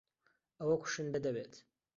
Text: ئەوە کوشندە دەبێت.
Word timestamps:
ئەوە 0.59 0.75
کوشندە 0.81 1.19
دەبێت. 1.25 1.53